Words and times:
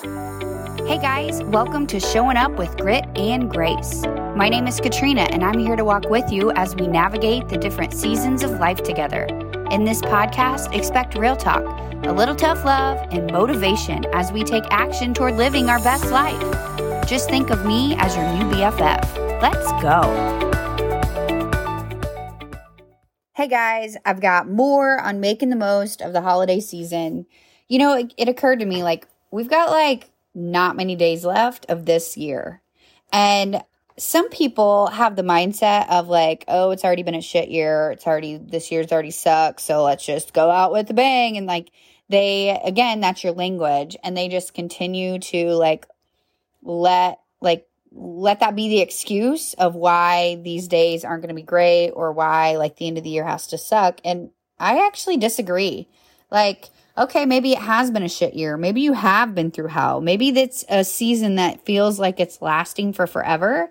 Hey 0.00 0.96
guys, 0.96 1.42
welcome 1.44 1.86
to 1.88 2.00
Showing 2.00 2.38
Up 2.38 2.52
with 2.52 2.74
Grit 2.78 3.04
and 3.16 3.50
Grace. 3.50 4.02
My 4.34 4.48
name 4.48 4.66
is 4.66 4.80
Katrina, 4.80 5.28
and 5.30 5.44
I'm 5.44 5.58
here 5.58 5.76
to 5.76 5.84
walk 5.84 6.08
with 6.08 6.32
you 6.32 6.52
as 6.52 6.74
we 6.74 6.86
navigate 6.86 7.50
the 7.50 7.58
different 7.58 7.92
seasons 7.92 8.42
of 8.42 8.52
life 8.52 8.82
together. 8.82 9.24
In 9.70 9.84
this 9.84 10.00
podcast, 10.00 10.74
expect 10.74 11.18
real 11.18 11.36
talk, 11.36 11.62
a 12.06 12.12
little 12.12 12.34
tough 12.34 12.64
love, 12.64 12.96
and 13.10 13.30
motivation 13.30 14.06
as 14.14 14.32
we 14.32 14.42
take 14.42 14.64
action 14.70 15.12
toward 15.12 15.36
living 15.36 15.68
our 15.68 15.80
best 15.80 16.10
life. 16.10 16.40
Just 17.06 17.28
think 17.28 17.50
of 17.50 17.66
me 17.66 17.94
as 17.98 18.16
your 18.16 18.24
new 18.32 18.44
BFF. 18.56 19.42
Let's 19.42 19.70
go. 19.82 20.00
Hey 23.34 23.48
guys, 23.48 23.98
I've 24.06 24.22
got 24.22 24.48
more 24.48 24.98
on 24.98 25.20
making 25.20 25.50
the 25.50 25.56
most 25.56 26.00
of 26.00 26.14
the 26.14 26.22
holiday 26.22 26.60
season. 26.60 27.26
You 27.68 27.78
know, 27.78 27.98
it, 27.98 28.14
it 28.16 28.28
occurred 28.30 28.60
to 28.60 28.66
me 28.66 28.82
like, 28.82 29.06
we've 29.30 29.48
got 29.48 29.70
like 29.70 30.10
not 30.34 30.76
many 30.76 30.96
days 30.96 31.24
left 31.24 31.66
of 31.68 31.86
this 31.86 32.16
year. 32.16 32.60
And 33.12 33.62
some 33.98 34.30
people 34.30 34.86
have 34.86 35.16
the 35.16 35.22
mindset 35.22 35.88
of 35.90 36.08
like, 36.08 36.44
oh, 36.48 36.70
it's 36.70 36.84
already 36.84 37.02
been 37.02 37.14
a 37.14 37.20
shit 37.20 37.50
year. 37.50 37.90
It's 37.90 38.06
already, 38.06 38.36
this 38.36 38.70
year's 38.70 38.92
already 38.92 39.10
sucked. 39.10 39.60
So 39.60 39.84
let's 39.84 40.06
just 40.06 40.32
go 40.32 40.50
out 40.50 40.72
with 40.72 40.88
a 40.90 40.94
bang. 40.94 41.36
And 41.36 41.46
like, 41.46 41.70
they, 42.08 42.58
again, 42.64 43.00
that's 43.00 43.22
your 43.22 43.34
language. 43.34 43.96
And 44.02 44.16
they 44.16 44.28
just 44.28 44.54
continue 44.54 45.18
to 45.18 45.50
like 45.50 45.86
let, 46.62 47.20
like, 47.40 47.66
let 47.92 48.40
that 48.40 48.54
be 48.54 48.68
the 48.68 48.80
excuse 48.80 49.54
of 49.54 49.74
why 49.74 50.36
these 50.36 50.68
days 50.68 51.04
aren't 51.04 51.22
going 51.22 51.34
to 51.34 51.40
be 51.40 51.42
great 51.42 51.90
or 51.90 52.12
why 52.12 52.56
like 52.56 52.76
the 52.76 52.86
end 52.86 52.98
of 52.98 53.04
the 53.04 53.10
year 53.10 53.24
has 53.24 53.48
to 53.48 53.58
suck. 53.58 54.00
And 54.04 54.30
I 54.58 54.86
actually 54.86 55.16
disagree. 55.16 55.88
Like, 56.30 56.70
okay, 56.96 57.26
maybe 57.26 57.52
it 57.52 57.58
has 57.58 57.90
been 57.90 58.02
a 58.02 58.08
shit 58.08 58.34
year. 58.34 58.56
Maybe 58.56 58.80
you 58.80 58.92
have 58.92 59.34
been 59.34 59.50
through 59.50 59.68
hell. 59.68 60.00
Maybe 60.00 60.30
that's 60.30 60.64
a 60.68 60.84
season 60.84 61.36
that 61.36 61.64
feels 61.64 61.98
like 61.98 62.20
it's 62.20 62.42
lasting 62.42 62.92
for 62.92 63.06
forever. 63.06 63.70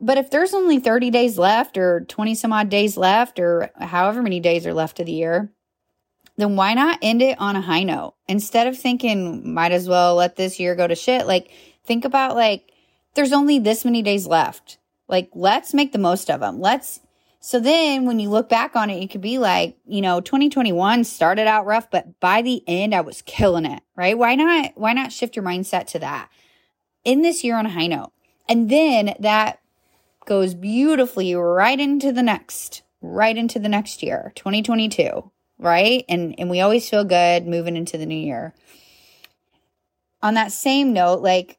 But 0.00 0.18
if 0.18 0.30
there's 0.30 0.54
only 0.54 0.78
30 0.78 1.10
days 1.10 1.36
left 1.36 1.76
or 1.76 2.00
20 2.00 2.34
some 2.34 2.52
odd 2.52 2.70
days 2.70 2.96
left 2.96 3.38
or 3.38 3.70
however 3.78 4.22
many 4.22 4.40
days 4.40 4.66
are 4.66 4.74
left 4.74 4.98
of 4.98 5.06
the 5.06 5.12
year, 5.12 5.52
then 6.36 6.56
why 6.56 6.72
not 6.72 6.98
end 7.02 7.20
it 7.20 7.38
on 7.38 7.56
a 7.56 7.60
high 7.60 7.82
note? 7.82 8.14
Instead 8.26 8.66
of 8.66 8.78
thinking, 8.78 9.52
might 9.52 9.72
as 9.72 9.88
well 9.88 10.14
let 10.14 10.36
this 10.36 10.58
year 10.58 10.74
go 10.74 10.86
to 10.86 10.94
shit, 10.94 11.26
like 11.26 11.50
think 11.84 12.04
about 12.04 12.34
like, 12.34 12.72
there's 13.14 13.32
only 13.32 13.58
this 13.58 13.84
many 13.84 14.02
days 14.02 14.26
left. 14.26 14.78
Like, 15.08 15.28
let's 15.34 15.74
make 15.74 15.92
the 15.92 15.98
most 15.98 16.30
of 16.30 16.40
them. 16.40 16.60
Let's 16.60 17.00
so 17.42 17.58
then 17.58 18.04
when 18.04 18.20
you 18.20 18.28
look 18.28 18.50
back 18.50 18.76
on 18.76 18.90
it, 18.90 19.00
you 19.00 19.08
could 19.08 19.22
be 19.22 19.38
like, 19.38 19.78
you 19.86 20.02
know, 20.02 20.20
2021 20.20 21.04
started 21.04 21.46
out 21.46 21.64
rough, 21.64 21.90
but 21.90 22.20
by 22.20 22.42
the 22.42 22.62
end 22.66 22.94
I 22.94 23.00
was 23.00 23.22
killing 23.22 23.64
it, 23.64 23.82
right? 23.96 24.16
Why 24.16 24.34
not, 24.34 24.72
why 24.74 24.92
not 24.92 25.10
shift 25.10 25.36
your 25.36 25.44
mindset 25.44 25.86
to 25.88 25.98
that 26.00 26.28
in 27.02 27.22
this 27.22 27.42
year 27.42 27.56
on 27.56 27.64
a 27.64 27.70
high 27.70 27.86
note? 27.86 28.12
And 28.46 28.68
then 28.68 29.14
that 29.20 29.60
goes 30.26 30.54
beautifully 30.54 31.34
right 31.34 31.80
into 31.80 32.12
the 32.12 32.22
next, 32.22 32.82
right 33.00 33.36
into 33.36 33.58
the 33.58 33.70
next 33.70 34.02
year, 34.02 34.32
2022, 34.34 35.30
right? 35.58 36.04
And, 36.10 36.34
and 36.36 36.50
we 36.50 36.60
always 36.60 36.90
feel 36.90 37.04
good 37.04 37.46
moving 37.46 37.76
into 37.76 37.96
the 37.96 38.06
new 38.06 38.18
year. 38.18 38.52
On 40.22 40.34
that 40.34 40.52
same 40.52 40.92
note, 40.92 41.22
like 41.22 41.56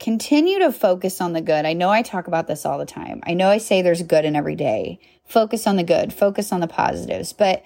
continue 0.00 0.58
to 0.60 0.72
focus 0.72 1.20
on 1.20 1.32
the 1.32 1.40
good. 1.40 1.64
I 1.64 1.72
know 1.72 1.90
I 1.90 2.02
talk 2.02 2.26
about 2.26 2.46
this 2.46 2.66
all 2.66 2.78
the 2.78 2.86
time. 2.86 3.22
I 3.26 3.34
know 3.34 3.48
I 3.48 3.58
say 3.58 3.82
there's 3.82 4.02
good 4.02 4.24
in 4.24 4.36
every 4.36 4.56
day. 4.56 4.98
Focus 5.24 5.66
on 5.66 5.76
the 5.76 5.84
good, 5.84 6.12
focus 6.12 6.52
on 6.52 6.60
the 6.60 6.66
positives, 6.66 7.32
but 7.32 7.62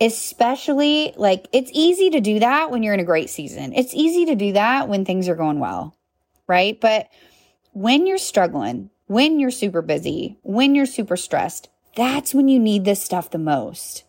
especially 0.00 1.14
like 1.16 1.46
it's 1.52 1.70
easy 1.72 2.10
to 2.10 2.20
do 2.20 2.40
that 2.40 2.70
when 2.70 2.82
you're 2.82 2.94
in 2.94 3.00
a 3.00 3.04
great 3.04 3.30
season. 3.30 3.72
It's 3.72 3.94
easy 3.94 4.26
to 4.26 4.34
do 4.34 4.52
that 4.52 4.88
when 4.88 5.04
things 5.04 5.28
are 5.28 5.36
going 5.36 5.60
well, 5.60 5.96
right? 6.48 6.80
But 6.80 7.08
when 7.72 8.06
you're 8.06 8.18
struggling, 8.18 8.90
when 9.06 9.38
you're 9.38 9.50
super 9.50 9.82
busy, 9.82 10.38
when 10.42 10.74
you're 10.74 10.86
super 10.86 11.16
stressed, 11.16 11.68
that's 11.94 12.34
when 12.34 12.48
you 12.48 12.58
need 12.58 12.84
this 12.84 13.02
stuff 13.02 13.30
the 13.30 13.38
most. 13.38 14.04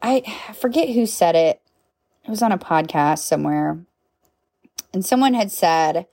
I 0.00 0.22
forget 0.58 0.88
who 0.90 1.06
said 1.06 1.34
it. 1.34 1.60
It 2.24 2.30
was 2.30 2.42
on 2.42 2.52
a 2.52 2.58
podcast 2.58 3.20
somewhere. 3.20 3.78
And 4.92 5.04
someone 5.04 5.34
had 5.34 5.50
said, 5.50 6.06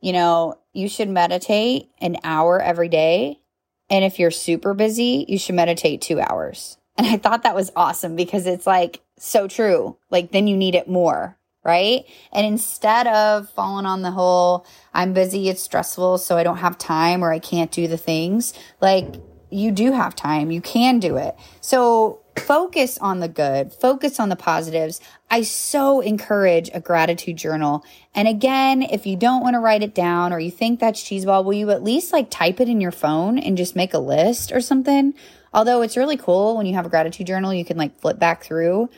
you 0.00 0.12
know, 0.12 0.58
you 0.72 0.88
should 0.88 1.08
meditate 1.08 1.90
an 2.00 2.16
hour 2.24 2.60
every 2.60 2.88
day. 2.88 3.40
And 3.88 4.04
if 4.04 4.18
you're 4.18 4.30
super 4.30 4.74
busy, 4.74 5.24
you 5.28 5.38
should 5.38 5.54
meditate 5.54 6.00
two 6.00 6.20
hours. 6.20 6.76
And 6.96 7.06
I 7.06 7.16
thought 7.16 7.42
that 7.42 7.54
was 7.54 7.72
awesome 7.74 8.14
because 8.14 8.46
it's 8.46 8.66
like 8.66 9.00
so 9.18 9.48
true. 9.48 9.96
Like 10.10 10.32
then 10.32 10.46
you 10.46 10.56
need 10.56 10.74
it 10.74 10.88
more, 10.88 11.36
right? 11.64 12.04
And 12.32 12.46
instead 12.46 13.06
of 13.06 13.48
falling 13.50 13.86
on 13.86 14.02
the 14.02 14.10
whole, 14.10 14.66
I'm 14.92 15.12
busy, 15.12 15.48
it's 15.48 15.62
stressful, 15.62 16.18
so 16.18 16.36
I 16.36 16.42
don't 16.42 16.58
have 16.58 16.78
time 16.78 17.24
or 17.24 17.32
I 17.32 17.38
can't 17.38 17.70
do 17.70 17.88
the 17.88 17.96
things, 17.96 18.52
like 18.80 19.16
you 19.50 19.72
do 19.72 19.92
have 19.92 20.14
time. 20.14 20.50
You 20.50 20.60
can 20.60 21.00
do 21.00 21.16
it. 21.16 21.36
So 21.60 22.20
focus 22.50 22.98
on 22.98 23.20
the 23.20 23.28
good, 23.28 23.72
focus 23.72 24.18
on 24.18 24.28
the 24.28 24.34
positives. 24.34 25.00
I 25.30 25.42
so 25.42 26.00
encourage 26.00 26.68
a 26.74 26.80
gratitude 26.80 27.36
journal. 27.36 27.84
And 28.12 28.26
again, 28.26 28.82
if 28.82 29.06
you 29.06 29.14
don't 29.14 29.42
want 29.44 29.54
to 29.54 29.60
write 29.60 29.84
it 29.84 29.94
down 29.94 30.32
or 30.32 30.40
you 30.40 30.50
think 30.50 30.80
that's 30.80 31.00
cheeseball, 31.00 31.44
will 31.44 31.52
you 31.52 31.70
at 31.70 31.84
least 31.84 32.12
like 32.12 32.28
type 32.28 32.58
it 32.58 32.68
in 32.68 32.80
your 32.80 32.90
phone 32.90 33.38
and 33.38 33.56
just 33.56 33.76
make 33.76 33.94
a 33.94 34.00
list 34.00 34.50
or 34.50 34.60
something? 34.60 35.14
Although 35.54 35.82
it's 35.82 35.96
really 35.96 36.16
cool 36.16 36.56
when 36.56 36.66
you 36.66 36.74
have 36.74 36.86
a 36.86 36.88
gratitude 36.88 37.28
journal, 37.28 37.54
you 37.54 37.64
can 37.64 37.76
like 37.76 38.00
flip 38.00 38.18
back 38.18 38.42
through. 38.42 38.90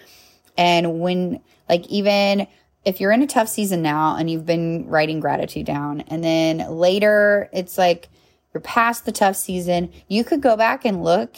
And 0.56 1.00
when, 1.00 1.42
like, 1.68 1.86
even 1.88 2.46
if 2.86 3.02
you're 3.02 3.12
in 3.12 3.20
a 3.20 3.26
tough 3.26 3.48
season 3.50 3.82
now 3.82 4.16
and 4.16 4.30
you've 4.30 4.46
been 4.46 4.86
writing 4.86 5.20
gratitude 5.20 5.66
down, 5.66 6.00
and 6.08 6.24
then 6.24 6.70
later 6.70 7.50
it's 7.52 7.76
like 7.76 8.08
you're 8.54 8.62
past 8.62 9.04
the 9.04 9.12
tough 9.12 9.36
season, 9.36 9.92
you 10.08 10.24
could 10.24 10.40
go 10.40 10.56
back 10.56 10.86
and 10.86 11.04
look 11.04 11.36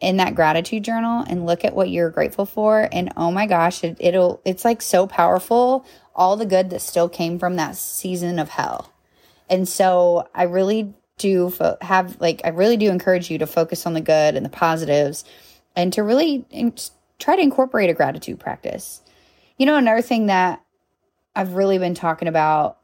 in 0.00 0.16
that 0.16 0.34
gratitude 0.34 0.84
journal 0.84 1.24
and 1.26 1.46
look 1.46 1.64
at 1.64 1.74
what 1.74 1.88
you're 1.88 2.10
grateful 2.10 2.46
for. 2.46 2.88
And 2.92 3.12
oh 3.16 3.30
my 3.30 3.46
gosh 3.46 3.84
it, 3.84 3.96
it'll 4.00 4.40
it's 4.44 4.64
like 4.64 4.82
so 4.82 5.06
powerful 5.06 5.86
all 6.14 6.36
the 6.36 6.46
good 6.46 6.70
that 6.70 6.80
still 6.80 7.08
came 7.08 7.38
from 7.38 7.56
that 7.56 7.76
season 7.76 8.38
of 8.38 8.50
hell. 8.50 8.92
And 9.48 9.68
so 9.68 10.28
i 10.34 10.42
really 10.44 10.94
do 11.16 11.50
fo- 11.50 11.78
have 11.80 12.20
like 12.20 12.40
i 12.44 12.48
really 12.48 12.76
do 12.76 12.90
encourage 12.90 13.30
you 13.30 13.38
to 13.38 13.46
focus 13.46 13.86
on 13.86 13.94
the 13.94 14.00
good 14.00 14.34
and 14.34 14.44
the 14.44 14.50
positives 14.50 15.24
and 15.76 15.92
to 15.92 16.02
really 16.02 16.44
in- 16.50 16.74
try 17.18 17.36
to 17.36 17.42
incorporate 17.42 17.88
a 17.90 17.94
gratitude 17.94 18.40
practice. 18.40 19.00
You 19.56 19.66
know 19.66 19.76
another 19.76 20.02
thing 20.02 20.26
that 20.26 20.60
i've 21.36 21.54
really 21.54 21.78
been 21.78 21.94
talking 21.94 22.28
about 22.28 22.78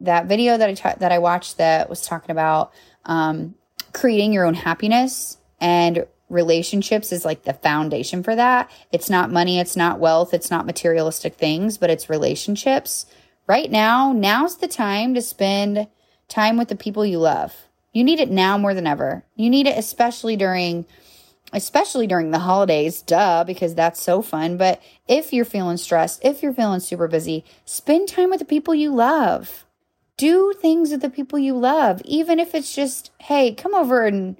that 0.00 0.26
video 0.26 0.56
that 0.56 0.68
i 0.70 0.74
ta- 0.74 0.96
that 0.98 1.12
i 1.12 1.18
watched 1.18 1.58
that 1.58 1.90
was 1.90 2.06
talking 2.06 2.30
about 2.30 2.72
um, 3.04 3.54
creating 3.92 4.32
your 4.32 4.46
own 4.46 4.54
happiness 4.54 5.36
and 5.60 6.06
relationships 6.28 7.12
is 7.12 7.24
like 7.24 7.42
the 7.42 7.52
foundation 7.52 8.22
for 8.22 8.34
that. 8.36 8.70
It's 8.92 9.10
not 9.10 9.32
money, 9.32 9.58
it's 9.58 9.76
not 9.76 9.98
wealth, 9.98 10.32
it's 10.32 10.50
not 10.50 10.66
materialistic 10.66 11.34
things, 11.34 11.76
but 11.76 11.90
it's 11.90 12.08
relationships. 12.08 13.06
Right 13.46 13.70
now, 13.70 14.12
now's 14.12 14.58
the 14.58 14.68
time 14.68 15.14
to 15.14 15.22
spend 15.22 15.88
time 16.28 16.56
with 16.56 16.68
the 16.68 16.76
people 16.76 17.04
you 17.04 17.18
love. 17.18 17.54
You 17.92 18.04
need 18.04 18.20
it 18.20 18.30
now 18.30 18.56
more 18.56 18.74
than 18.74 18.86
ever. 18.86 19.24
You 19.34 19.50
need 19.50 19.66
it 19.66 19.76
especially 19.76 20.36
during 20.36 20.86
especially 21.52 22.06
during 22.06 22.30
the 22.30 22.38
holidays, 22.38 23.02
duh, 23.02 23.42
because 23.42 23.74
that's 23.74 24.00
so 24.00 24.22
fun. 24.22 24.56
But 24.56 24.80
if 25.08 25.32
you're 25.32 25.44
feeling 25.44 25.78
stressed, 25.78 26.24
if 26.24 26.42
you're 26.44 26.52
feeling 26.52 26.78
super 26.78 27.08
busy, 27.08 27.44
spend 27.64 28.08
time 28.08 28.30
with 28.30 28.38
the 28.38 28.44
people 28.44 28.72
you 28.72 28.94
love. 28.94 29.64
Do 30.16 30.52
things 30.52 30.90
with 30.90 31.00
the 31.00 31.10
people 31.10 31.40
you 31.40 31.56
love, 31.56 32.02
even 32.04 32.38
if 32.38 32.54
it's 32.54 32.74
just, 32.74 33.10
hey, 33.18 33.52
come 33.54 33.74
over 33.74 34.06
and 34.06 34.36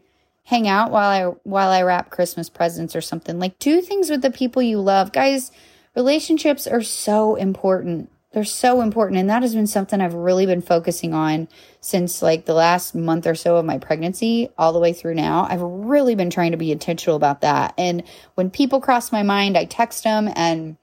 hang 0.51 0.67
out 0.67 0.91
while 0.91 1.09
I 1.09 1.23
while 1.45 1.71
I 1.71 1.83
wrap 1.83 2.11
Christmas 2.11 2.51
presents 2.51 2.97
or 2.97 3.01
something. 3.01 3.39
Like 3.39 3.61
do 3.61 3.81
things 3.81 4.11
with 4.11 4.21
the 4.21 4.33
people 4.33 4.61
you 4.61 4.81
love. 4.81 5.13
Guys, 5.13 5.53
relationships 5.95 6.67
are 6.67 6.83
so 6.83 7.37
important. 7.37 8.11
They're 8.33 8.43
so 8.43 8.81
important 8.81 9.21
and 9.21 9.31
that 9.31 9.43
has 9.43 9.55
been 9.55 9.69
something 9.69 10.01
I've 10.01 10.15
really 10.15 10.47
been 10.47 10.61
focusing 10.61 11.15
on 11.15 11.49
since 11.81 12.21
like 12.21 12.47
the 12.47 12.55
last 12.55 12.97
month 12.97 13.29
or 13.29 13.37
so 13.37 13.57
of 13.57 13.65
my 13.65 13.79
pregnancy 13.79 14.51
all 14.59 14.73
the 14.73 14.81
way 14.81 14.93
through 14.93 15.15
now. 15.15 15.47
I've 15.49 15.63
really 15.63 16.17
been 16.17 16.31
trying 16.31 16.51
to 16.51 16.57
be 16.57 16.73
intentional 16.73 17.17
about 17.17 17.43
that. 17.43 17.73
And 17.79 18.03
when 18.35 18.51
people 18.51 18.81
cross 18.81 19.13
my 19.13 19.23
mind, 19.23 19.57
I 19.57 19.67
text 19.67 20.03
them 20.03 20.29
and 20.35 20.77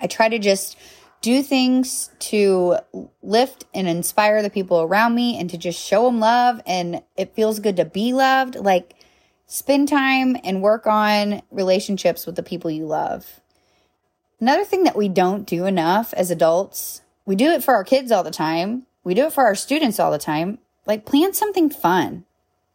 I 0.00 0.08
try 0.08 0.28
to 0.28 0.40
just 0.40 0.76
do 1.20 1.42
things 1.42 2.10
to 2.20 2.76
lift 3.22 3.64
and 3.74 3.88
inspire 3.88 4.42
the 4.42 4.50
people 4.50 4.80
around 4.82 5.14
me 5.14 5.38
and 5.38 5.50
to 5.50 5.58
just 5.58 5.84
show 5.84 6.04
them 6.04 6.20
love. 6.20 6.60
And 6.66 7.02
it 7.16 7.34
feels 7.34 7.58
good 7.58 7.76
to 7.76 7.84
be 7.84 8.12
loved. 8.12 8.54
Like, 8.54 8.94
spend 9.46 9.88
time 9.88 10.36
and 10.44 10.62
work 10.62 10.86
on 10.86 11.42
relationships 11.50 12.26
with 12.26 12.36
the 12.36 12.42
people 12.42 12.70
you 12.70 12.86
love. 12.86 13.40
Another 14.40 14.64
thing 14.64 14.84
that 14.84 14.96
we 14.96 15.08
don't 15.08 15.46
do 15.46 15.66
enough 15.66 16.14
as 16.14 16.30
adults, 16.30 17.02
we 17.26 17.34
do 17.34 17.50
it 17.50 17.64
for 17.64 17.74
our 17.74 17.84
kids 17.84 18.12
all 18.12 18.22
the 18.22 18.30
time. 18.30 18.86
We 19.02 19.14
do 19.14 19.26
it 19.26 19.32
for 19.32 19.44
our 19.44 19.56
students 19.56 19.98
all 19.98 20.12
the 20.12 20.18
time. 20.18 20.58
Like, 20.86 21.04
plan 21.04 21.34
something 21.34 21.70
fun. 21.70 22.24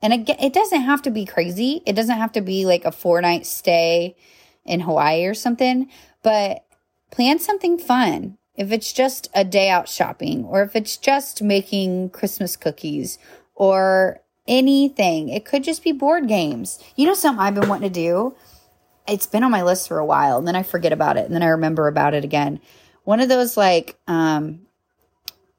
And 0.01 0.11
again, 0.11 0.37
it 0.41 0.51
doesn't 0.51 0.81
have 0.81 1.01
to 1.03 1.11
be 1.11 1.25
crazy. 1.25 1.81
It 1.85 1.93
doesn't 1.93 2.17
have 2.17 2.33
to 2.33 2.41
be 2.41 2.65
like 2.65 2.83
a 2.83 2.91
four 2.91 3.21
night 3.21 3.45
stay 3.45 4.17
in 4.65 4.81
Hawaii 4.81 5.25
or 5.25 5.33
something, 5.33 5.89
but 6.21 6.65
plan 7.13 7.39
something 7.39 7.77
fun. 7.77 8.38
if 8.56 8.71
it's 8.71 8.94
just 8.94 9.30
a 9.33 9.44
day 9.44 9.68
out 9.69 9.89
shopping, 9.89 10.45
or 10.45 10.62
if 10.62 10.75
it's 10.75 10.95
just 10.95 11.42
making 11.42 12.10
Christmas 12.12 12.56
cookies, 12.56 13.18
or 13.56 14.21
anything. 14.48 15.30
It 15.30 15.45
could 15.45 15.63
just 15.63 15.83
be 15.83 15.92
board 15.92 16.27
games. 16.27 16.80
You 16.95 17.07
know, 17.07 17.13
something 17.13 17.42
I've 17.42 17.56
been 17.56 17.69
wanting 17.69 17.89
to 17.89 17.94
do? 17.94 18.36
It's 19.07 19.25
been 19.25 19.44
on 19.44 19.51
my 19.51 19.63
list 19.63 19.88
for 19.88 20.00
a 20.00 20.06
while, 20.06 20.38
and 20.38 20.48
then 20.48 20.56
I 20.56 20.63
forget 20.63 20.94
about 20.94 21.18
it, 21.18 21.25
and 21.25 21.33
then 21.33 21.44
I 21.44 21.48
remember 21.48 21.88
about 21.88 22.13
it 22.13 22.24
again. 22.24 22.60
One 23.04 23.19
of 23.19 23.30
those, 23.30 23.57
like, 23.57 23.98
um, 24.07 24.62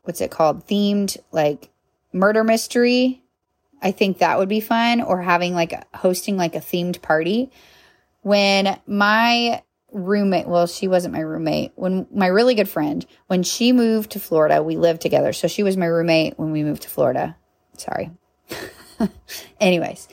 what's 0.02 0.20
it 0.20 0.30
called? 0.30 0.66
Themed, 0.66 1.16
like, 1.32 1.70
murder 2.12 2.44
mystery. 2.44 3.22
I 3.82 3.90
think 3.90 4.18
that 4.18 4.38
would 4.38 4.48
be 4.48 4.60
fun, 4.60 5.02
or 5.02 5.20
having 5.20 5.54
like 5.54 5.74
hosting 5.94 6.36
like 6.36 6.54
a 6.54 6.60
themed 6.60 7.02
party. 7.02 7.50
When 8.22 8.78
my 8.86 9.62
roommate, 9.94 10.48
well, 10.48 10.66
she 10.66 10.88
wasn't 10.88 11.14
my 11.14 11.20
roommate, 11.20 11.72
when 11.76 12.06
my 12.12 12.26
really 12.26 12.54
good 12.54 12.68
friend, 12.68 13.06
when 13.28 13.42
she 13.42 13.72
moved 13.72 14.10
to 14.10 14.20
Florida, 14.20 14.62
we 14.62 14.76
lived 14.76 15.00
together. 15.00 15.32
So 15.32 15.48
she 15.48 15.62
was 15.62 15.76
my 15.76 15.86
roommate 15.86 16.38
when 16.38 16.50
we 16.50 16.64
moved 16.64 16.82
to 16.82 16.88
Florida. 16.90 17.36
Sorry, 17.78 18.10
Anyways, 19.60 20.08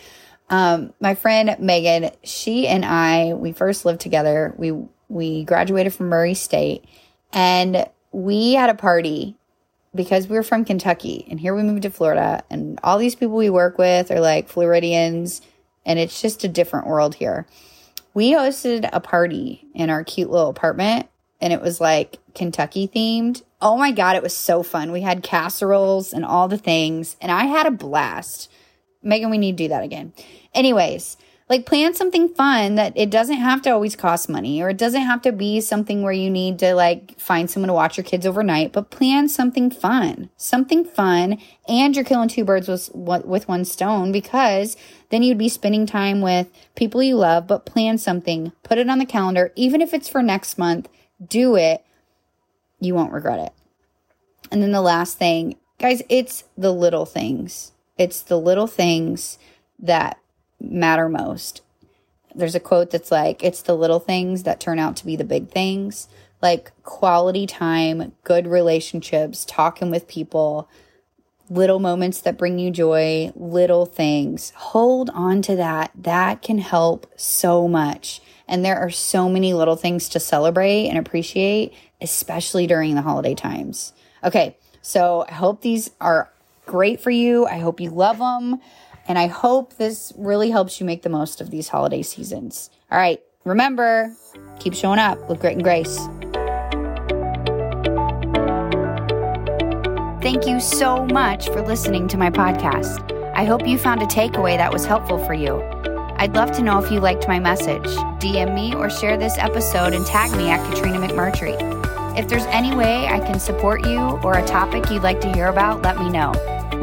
um, 0.49 0.93
my 0.99 1.15
friend 1.15 1.55
Megan, 1.59 2.11
she 2.23 2.67
and 2.67 2.85
I, 2.85 3.33
we 3.33 3.51
first 3.51 3.83
lived 3.85 4.01
together. 4.01 4.53
We 4.57 4.73
we 5.09 5.43
graduated 5.43 5.93
from 5.93 6.09
Murray 6.09 6.33
State, 6.35 6.85
and 7.33 7.87
we 8.11 8.53
had 8.53 8.69
a 8.69 8.75
party 8.75 9.37
because 9.93 10.27
we 10.27 10.35
were 10.35 10.43
from 10.43 10.63
Kentucky, 10.63 11.27
and 11.29 11.39
here 11.39 11.55
we 11.55 11.63
moved 11.63 11.83
to 11.83 11.89
Florida, 11.89 12.43
and 12.49 12.79
all 12.83 12.97
these 12.97 13.15
people 13.15 13.35
we 13.35 13.49
work 13.49 13.77
with 13.77 14.11
are 14.11 14.21
like 14.21 14.47
Floridians, 14.47 15.41
and 15.85 15.99
it's 15.99 16.21
just 16.21 16.43
a 16.43 16.47
different 16.47 16.87
world 16.87 17.15
here. 17.15 17.45
We 18.13 18.33
hosted 18.33 18.89
a 18.91 18.99
party 18.99 19.65
in 19.73 19.89
our 19.89 20.03
cute 20.03 20.29
little 20.29 20.49
apartment, 20.49 21.07
and 21.39 21.53
it 21.53 21.61
was 21.61 21.79
like 21.79 22.17
Kentucky 22.35 22.87
themed, 22.87 23.43
Oh 23.61 23.77
my 23.77 23.91
God, 23.91 24.15
it 24.15 24.23
was 24.23 24.35
so 24.35 24.63
fun. 24.63 24.91
We 24.91 25.01
had 25.01 25.23
casseroles 25.23 26.13
and 26.13 26.25
all 26.25 26.47
the 26.47 26.57
things, 26.57 27.15
and 27.21 27.31
I 27.31 27.45
had 27.45 27.67
a 27.67 27.71
blast. 27.71 28.51
Megan, 29.03 29.29
we 29.29 29.37
need 29.37 29.57
to 29.57 29.63
do 29.63 29.69
that 29.69 29.83
again. 29.83 30.13
Anyways, 30.53 31.15
like 31.51 31.65
plan 31.65 31.93
something 31.93 32.29
fun 32.29 32.75
that 32.75 32.93
it 32.95 33.09
doesn't 33.09 33.35
have 33.35 33.61
to 33.61 33.69
always 33.69 33.97
cost 33.97 34.29
money 34.29 34.61
or 34.61 34.69
it 34.69 34.77
doesn't 34.77 35.01
have 35.01 35.21
to 35.21 35.33
be 35.33 35.59
something 35.59 36.01
where 36.01 36.13
you 36.13 36.29
need 36.29 36.57
to 36.57 36.73
like 36.73 37.19
find 37.19 37.51
someone 37.51 37.67
to 37.67 37.73
watch 37.73 37.97
your 37.97 38.05
kids 38.05 38.25
overnight, 38.25 38.71
but 38.71 38.89
plan 38.89 39.27
something 39.27 39.69
fun. 39.69 40.29
Something 40.37 40.85
fun 40.85 41.41
and 41.67 41.93
you're 41.93 42.05
killing 42.05 42.29
two 42.29 42.45
birds 42.45 42.69
with 42.93 43.25
with 43.25 43.49
one 43.49 43.65
stone 43.65 44.13
because 44.13 44.77
then 45.09 45.23
you'd 45.23 45.37
be 45.37 45.49
spending 45.49 45.85
time 45.85 46.21
with 46.21 46.47
people 46.75 47.03
you 47.03 47.17
love, 47.17 47.47
but 47.47 47.65
plan 47.65 47.97
something, 47.97 48.53
put 48.63 48.77
it 48.77 48.89
on 48.89 48.99
the 48.99 49.05
calendar 49.05 49.51
even 49.57 49.81
if 49.81 49.93
it's 49.93 50.07
for 50.07 50.23
next 50.23 50.57
month, 50.57 50.87
do 51.27 51.57
it 51.57 51.83
you 52.79 52.95
won't 52.95 53.11
regret 53.11 53.39
it. 53.39 53.53
And 54.53 54.63
then 54.63 54.71
the 54.71 54.81
last 54.81 55.17
thing, 55.17 55.57
guys, 55.79 56.01
it's 56.07 56.45
the 56.57 56.71
little 56.71 57.05
things. 57.05 57.73
It's 57.97 58.21
the 58.21 58.39
little 58.39 58.67
things 58.67 59.37
that 59.77 60.17
matter 60.61 61.09
most. 61.09 61.61
There's 62.33 62.55
a 62.55 62.59
quote 62.59 62.91
that's 62.91 63.11
like, 63.11 63.43
it's 63.43 63.61
the 63.61 63.75
little 63.75 63.99
things 63.99 64.43
that 64.43 64.59
turn 64.59 64.79
out 64.79 64.95
to 64.97 65.05
be 65.05 65.15
the 65.15 65.23
big 65.23 65.49
things. 65.49 66.07
Like 66.41 66.71
quality 66.83 67.45
time, 67.45 68.13
good 68.23 68.47
relationships, 68.47 69.45
talking 69.45 69.91
with 69.91 70.07
people, 70.07 70.69
little 71.49 71.79
moments 71.79 72.21
that 72.21 72.37
bring 72.37 72.57
you 72.57 72.71
joy, 72.71 73.31
little 73.35 73.85
things. 73.85 74.51
Hold 74.55 75.09
on 75.11 75.41
to 75.43 75.55
that. 75.57 75.91
That 75.95 76.41
can 76.41 76.57
help 76.57 77.11
so 77.15 77.67
much. 77.67 78.21
And 78.47 78.65
there 78.65 78.79
are 78.79 78.89
so 78.89 79.29
many 79.29 79.53
little 79.53 79.75
things 79.75 80.09
to 80.09 80.19
celebrate 80.19 80.87
and 80.87 80.97
appreciate, 80.97 81.73
especially 82.01 82.67
during 82.67 82.95
the 82.95 83.01
holiday 83.01 83.35
times. 83.35 83.93
Okay, 84.23 84.57
so 84.81 85.25
I 85.29 85.33
hope 85.33 85.61
these 85.61 85.91
are 85.99 86.31
great 86.65 87.01
for 87.01 87.11
you. 87.11 87.45
I 87.45 87.59
hope 87.59 87.79
you 87.79 87.89
love 87.89 88.17
them. 88.17 88.61
And 89.07 89.17
I 89.17 89.27
hope 89.27 89.77
this 89.77 90.13
really 90.17 90.51
helps 90.51 90.79
you 90.79 90.85
make 90.85 91.01
the 91.01 91.09
most 91.09 91.41
of 91.41 91.51
these 91.51 91.67
holiday 91.67 92.01
seasons. 92.01 92.69
All 92.91 92.97
right, 92.97 93.19
remember, 93.45 94.15
keep 94.59 94.73
showing 94.73 94.99
up 94.99 95.29
with 95.29 95.39
grit 95.39 95.53
and 95.53 95.63
grace. 95.63 95.97
Thank 100.21 100.45
you 100.45 100.59
so 100.59 101.05
much 101.07 101.47
for 101.47 101.61
listening 101.61 102.07
to 102.09 102.17
my 102.17 102.29
podcast. 102.29 103.11
I 103.35 103.43
hope 103.43 103.67
you 103.67 103.77
found 103.77 104.03
a 104.03 104.05
takeaway 104.05 104.55
that 104.55 104.71
was 104.71 104.85
helpful 104.85 105.17
for 105.25 105.33
you. 105.33 105.61
I'd 106.17 106.35
love 106.35 106.51
to 106.53 106.61
know 106.61 106.77
if 106.77 106.91
you 106.91 106.99
liked 106.99 107.27
my 107.27 107.39
message. 107.39 107.87
DM 108.21 108.53
me 108.53 108.75
or 108.75 108.91
share 108.91 109.17
this 109.17 109.39
episode 109.39 109.93
and 109.93 110.05
tag 110.05 110.31
me 110.37 110.51
at 110.51 110.63
Katrina 110.69 110.99
McMurtry. 110.99 111.57
If 112.15 112.27
there's 112.27 112.45
any 112.45 112.75
way 112.75 113.07
I 113.07 113.19
can 113.19 113.39
support 113.39 113.83
you 113.87 113.97
or 113.97 114.37
a 114.37 114.45
topic 114.45 114.91
you'd 114.91 115.01
like 115.01 115.21
to 115.21 115.33
hear 115.33 115.47
about, 115.47 115.81
let 115.81 115.97
me 115.97 116.09
know. 116.09 116.33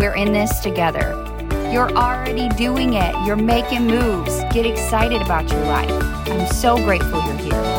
We're 0.00 0.16
in 0.16 0.32
this 0.32 0.58
together. 0.58 1.27
You're 1.70 1.90
already 1.92 2.48
doing 2.56 2.94
it. 2.94 3.14
You're 3.26 3.36
making 3.36 3.86
moves. 3.86 4.40
Get 4.52 4.64
excited 4.64 5.20
about 5.20 5.50
your 5.50 5.60
life. 5.64 5.90
I'm 6.28 6.46
so 6.46 6.76
grateful 6.78 7.22
you're 7.26 7.36
here. 7.36 7.77